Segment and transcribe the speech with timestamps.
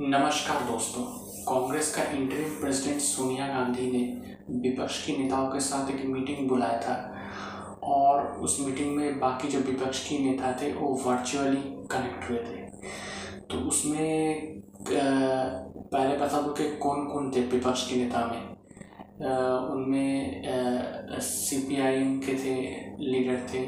[0.00, 1.02] नमस्कार दोस्तों,
[1.44, 3.98] कांग्रेस का इंटरिम प्रेसिडेंट सोनिया गांधी ने
[4.60, 6.94] विपक्ष के नेताओं के साथ एक मीटिंग बुलाया था
[7.84, 11.60] और उस मीटिंग में बाकी जो विपक्ष के नेता थे, वो वर्चुअली
[11.90, 12.62] कनेक्ट हुए थे।
[13.50, 18.42] तो उसमें पहले बता दूँ कि कौन कौन थे विपक्ष के नेता में?
[19.72, 22.54] उनमें सी पी आई के थे
[23.10, 23.66] लीडर थे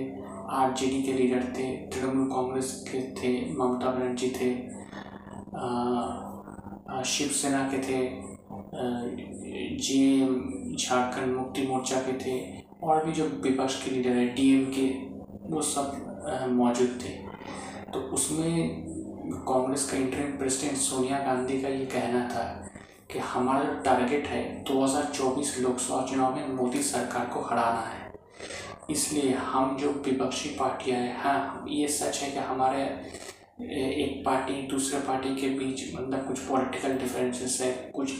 [0.52, 4.52] आर जे डी के लीडर थे, तृणमूल कांग्रेस के थे, ममता बनर्जी थे
[7.06, 7.98] शिवसेना के थे
[9.78, 9.98] जे
[10.76, 12.38] झारखंड मुक्ति मोर्चा के थे,
[12.82, 14.86] और भी जो विपक्ष के लीडर है, डीएम के,
[15.50, 17.12] वो सब मौजूद थे।
[17.92, 18.84] तो उसमें
[19.48, 22.44] कांग्रेस का इंटरिम प्रेसिडेंट सोनिया गांधी का ये कहना था
[23.12, 28.12] कि हमारा जो टारगेट है 2024 लोकसभा चुनाव में मोदी सरकार को हराना है।
[28.90, 32.84] इसलिए हम जो विपक्षी पार्टियाँ हैं हाँ ये सच है कि हमारे
[33.60, 38.12] एक पार्टी, दूसरे पार्टी के बीच मतलब कुछ पॉलिटिकल डिफरेंसेस है, कुछ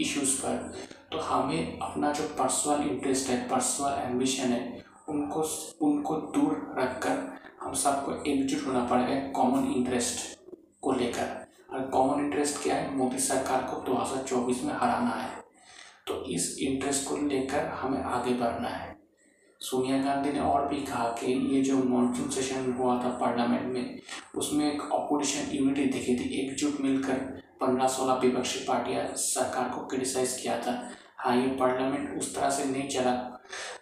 [0.00, 0.78] इश्यूज़ पर।
[1.12, 5.40] तो हमें अपना जो पर्सनल इंटरेस्ट है पर्सनल एम्बिशन है, उनको
[5.86, 10.38] उनको दूर रखकर हम सबको एकजुट होना पड़ेगा कॉमन इंटरेस्ट
[10.80, 12.96] को लेकर। और कॉमन इंटरेस्ट क्या है?
[12.96, 15.42] मोदी सरकार को 2024 में हराना है।
[16.06, 18.96] तो इस इंटरेस्ट को लेकर हमें आगे बढ़ना है।
[19.60, 23.98] सोनिया गांधी ने और भी कहा कि ये जो मॉनसून सेशन हुआ था पार्लियामेंट में,
[24.34, 27.14] उसमें एक अपोजिशन यूनिटी दिखी थी, एकजुट मिलकर
[27.60, 30.72] पंद्रह सोलह विपक्षी पार्टियाँ सरकार को क्रिटिसाइज किया था।
[31.18, 33.12] हाँ ये पार्लियामेंट उस तरह से नहीं चला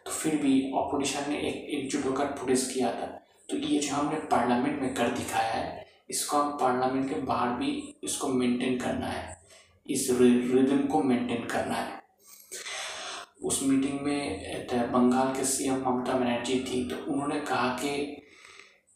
[0.07, 3.07] तो फिर भी अपोजिशन ने एक एकजुट होकर प्रोटेस्ट किया था।
[3.49, 7.71] तो ये जो हमने पार्लियामेंट में कर दिखाया है, इसको हम पार्लियामेंट के बाहर भी
[8.05, 9.37] इसको मेंटेन करना है,
[9.87, 11.96] इस रिदम को मेंटेन करना है।
[13.47, 18.23] उस मीटिंग में बंगाल के सीएम ममता बनर्जी थी तो उन्होंने कहा कि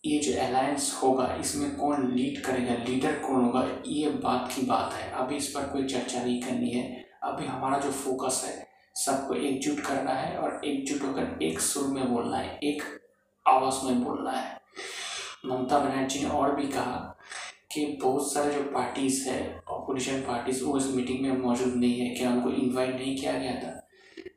[0.04, 4.92] ये जो अलायंस होगा, इसमें कौन लीड करेगा लीडर कौन होगा, ये बात की बात
[4.92, 6.84] है। अभी इस पर कोई चर्चा नहीं करनी है।
[7.22, 12.12] अभी हमारा जो फोकस है, सबको एकजुट करना है और एकजुट होकर एक सुर में
[12.12, 12.82] बोलना है, एक
[13.46, 14.58] आवाज़ में बोलना है।
[15.46, 16.96] ममता बनर्जी ने और भी कहा
[17.72, 22.14] कि बहुत सारे जो पार्टीज़ है अपोजिशन पार्टीज़ वो इस मीटिंग में मौजूद नहीं है।
[22.14, 23.79] क्या उनको इनवाइट नहीं किया गया था?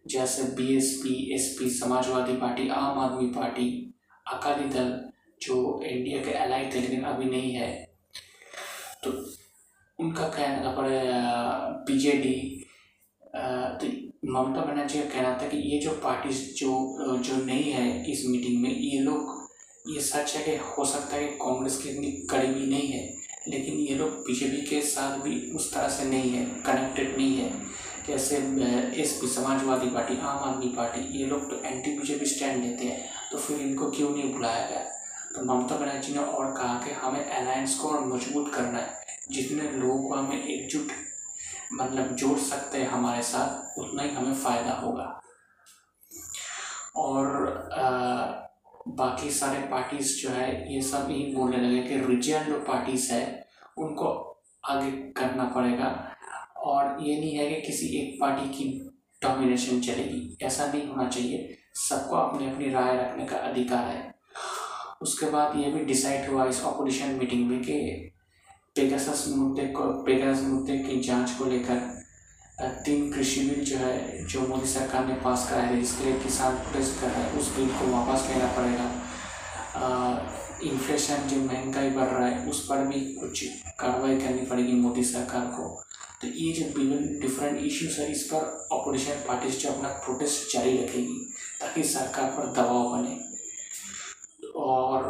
[0.05, 3.69] जैसे बीएसपी एसपी समाजवादी पार्टी, आम आदमी पार्टी,
[4.25, 4.89] अकाली दल,
[5.41, 7.71] जो इंडिया के अलाई थे लेकिन अभी नहीं है।
[9.03, 9.11] तो
[9.99, 10.89] उनका कहना पर
[11.87, 12.35] बीजेडी
[13.23, 13.87] तो
[14.25, 18.61] ममता बनर्जी का कहना था कि ये जो पार्टीज़ जो जो नहीं है इस मीटिंग
[18.61, 19.49] में, ये लोग,
[19.87, 23.03] ये सच है कि हो सकता है कि कांग्रेस की इतनी करीबी नहीं है,
[23.47, 27.51] लेकिन ये लोग बीजेपी के साथ भी उस तरह से नहीं है कनेक्टेड नहीं है।
[28.07, 28.37] जैसे
[29.01, 33.09] एस पी समाजवादी पार्टी आम आदमी पार्टी ये लोग तो एंटी बीजेपी स्टैंड लेते हैं
[33.31, 34.79] तो फिर इनको क्यों नहीं बुलाया गया?
[35.35, 39.69] तो ममता बनर्जी ने और कहा कि हमें अलायंस को और मज़बूत करना है। जितने
[39.71, 40.91] लोगों को हमें एकजुट
[41.73, 45.21] मतलब जोड़ सकते हैं हमारे साथ उतना ही हमें फ़ायदा होगा।
[46.95, 47.25] और
[47.73, 47.89] आ,
[48.87, 53.47] बाकी सारे पार्टीज़ जो है ये सब यही बोलने लगे कि रिजियन जो पार्टीज़ है
[53.77, 54.09] उनको
[54.65, 56.09] आगे करना पड़ेगा।
[56.63, 58.89] और ये नहीं है कि किसी एक पार्टी की
[59.23, 64.13] डोमिनेशन चलेगी। ऐसा नहीं होना चाहिए। सबको अपनी अपनी राय रखने का अधिकार है।
[65.01, 68.09] उसके बाद ये भी डिसाइड हुआ इस ऑपोजिशन मीटिंग में कि
[68.75, 72.03] पेगासस मुद्दे को पेगास मुद्दे की जाँच को लेकर
[72.61, 76.55] तीन कृषि बिल जो है, जो मोदी सरकार ने पास कराया है जिसके लिए किसान
[76.55, 78.87] प्रोटेस्ट कर रहे हैं, उस बिल को वापस लेना पड़ेगा।
[80.63, 83.45] इन्फ्लेशन जो महँगाई बढ़ रहा है, उस पर भी कुछ
[83.79, 85.82] कार्रवाई करनी पड़ेगी मोदी सरकार को।
[86.23, 90.77] तो ये जो विभिन्न डिफरेंट इश्यूज़ है, इस पर अपोजिशन पार्टीज़ जो अपना प्रोटेस्ट जारी
[90.77, 91.17] रखेगी,
[91.61, 93.15] ताकि सरकार पर दबाव बने।
[94.57, 95.01] और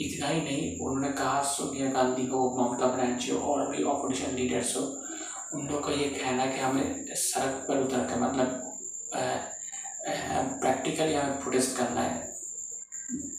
[0.00, 4.82] इतना ही नहीं, उन्होंने कहा, सोनिया गांधी हो ममता बनर्जी और भी अपोजिशन लीडर्स हो,
[5.54, 8.48] उन लोग का ये कहना है कि हमें सड़क पर उतर कर मतलब
[10.60, 12.20] प्रैक्टिकली हमें प्रोटेस्ट करना है,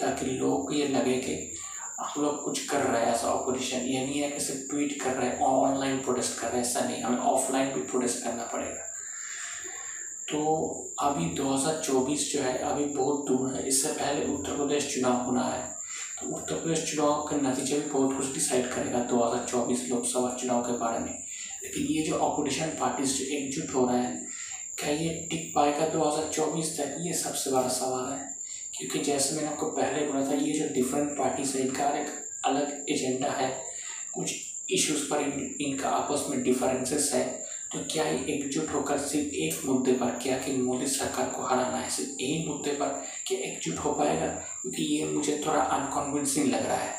[0.01, 1.35] ताकि लोगों को ये लगे कि
[1.97, 5.13] हम लोग कुछ कर रहे हैं, ऐसा ऑपोजिशन ये नहीं है कि सिर्फ़ ट्वीट कर
[5.13, 8.83] रहे हैं ऑनलाइन प्रोटेस्ट कर रहे हैं, ऐसा नहीं, हमें ऑफलाइन भी प्रोटेस्ट करना पड़ेगा।
[10.29, 15.43] तो अभी 2024 जो है, अभी बहुत दूर है, इससे पहले उत्तर प्रदेश चुनाव होना
[15.43, 15.75] है
[16.19, 20.77] तो उत्तर प्रदेश चुनाव का नतीजा भी बहुत कुछ डिसाइड करेगा 2024 लोकसभा चुनाव के
[20.77, 21.11] बारे में।
[21.63, 24.27] लेकिन ये जो अपोजिशन पार्टीज़ जो एकजुट हो रहे हैं,
[24.77, 26.95] क्या ये टिक पाएगा 2024 तक?
[27.01, 28.36] ये सबसे बड़ा सवाल है।
[28.77, 32.07] क्योंकि जैसे मैंने आपको पहले बोला था ये जो डिफरेंट पार्टीज़ है इनका एक
[32.45, 33.63] अलग एजेंडा है।
[34.13, 34.33] कुछ
[34.69, 37.25] इश्यूज़ पर इन, इनका आपस में डिफरेंसेस है।
[37.73, 41.77] तो क्या ये एकजुट होकर सिर्फ़ एक मुद्दे पर क्या कि मोदी सरकार को हराना
[41.77, 41.89] है?
[41.89, 44.27] सिर्फ़ यही मुद्दे पर क्या एकजुट हो पाएगा?
[44.27, 46.93] क्योंकि ये मुझे थोड़ा अनकन्विंसिंग लग रहा है।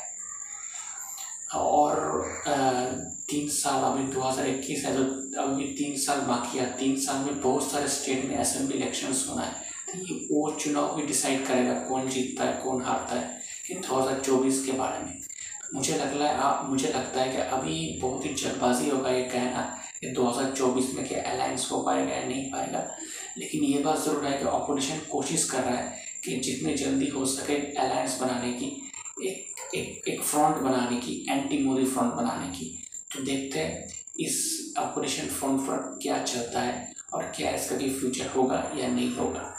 [1.55, 1.95] और
[3.29, 5.03] तीन साल अभी 2021 है तो
[5.41, 9.41] अभी तीन साल बाकी है। तीन साल में बहुत सारे स्टेट में असेंबली इलेक्शंस होना
[9.41, 9.68] है।
[10.31, 15.19] वो चुनाव डिसाइड करेगा कौन जीतता है, कौन हारता है कि 2024 के बारे में।
[15.73, 19.23] मुझे लग रहा है आप, मुझे लगता है कि अभी बहुत ही जल्दबाजी होगा ये
[19.23, 19.61] कहना
[20.01, 22.85] कि 2024 में क्या अलायंस हो पाएगा या नहीं पाएगा।
[23.37, 27.25] लेकिन ये बात ज़रूर है कि अपोजिशन कोशिश कर रहा है कि जितने जल्दी हो
[27.25, 28.65] सके अलायंस बनाने की,
[29.21, 32.75] एक एक एक फ्रंट बनाने की एंटी मोदी फ्रंट बनाने की।
[33.13, 33.87] तो देखते हैं
[34.19, 39.15] इस ऑपोजिशन फ्रंट पर क्या चलता है और क्या इसका भी फ्यूचर होगा या नहीं
[39.15, 39.58] होगा।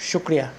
[0.00, 0.52] शुक्रिया।